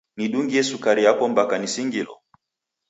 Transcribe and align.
Nidungie 0.17 0.63
sukari 0.69 1.01
yapo 1.07 1.23
mpaka 1.33 1.55
nisingilo! 1.57 2.13